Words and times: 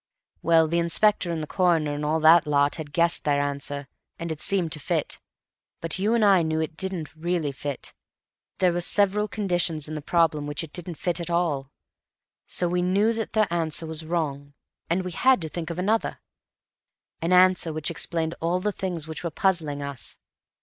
Well, 0.41 0.67
the 0.67 0.79
Inspector 0.79 1.29
and 1.31 1.43
the 1.43 1.47
Coroner 1.47 1.93
and 1.93 2.03
all 2.03 2.19
that 2.21 2.47
lot 2.47 2.77
had 2.77 2.91
guessed 2.91 3.23
their 3.23 3.39
answer, 3.39 3.87
and 4.17 4.31
it 4.31 4.41
seemed 4.41 4.71
to 4.71 4.79
fit, 4.79 5.19
but 5.79 5.99
you 5.99 6.15
and 6.15 6.25
I 6.25 6.41
knew 6.41 6.59
it 6.59 6.75
didn't 6.75 7.15
really 7.15 7.51
fit; 7.51 7.93
there 8.57 8.73
were 8.73 8.81
several 8.81 9.27
conditions 9.27 9.87
in 9.87 9.93
the 9.93 10.01
problem 10.01 10.47
which 10.47 10.63
it 10.63 10.73
didn't 10.73 10.95
fit 10.95 11.19
at 11.19 11.29
all. 11.29 11.71
So 12.47 12.67
we 12.67 12.81
knew 12.81 13.13
that 13.13 13.33
their 13.33 13.47
answer 13.53 13.85
was 13.85 14.03
wrong, 14.03 14.55
and 14.89 15.05
we 15.05 15.11
had 15.11 15.39
to 15.43 15.49
think 15.49 15.69
of 15.69 15.77
another—an 15.77 16.17
answer 17.31 17.71
which 17.71 17.91
explained 17.91 18.33
all 18.41 18.59
the 18.59 18.71
things 18.71 19.07
which 19.07 19.23
were 19.23 19.29
puzzling 19.29 19.83
us. 19.83 20.17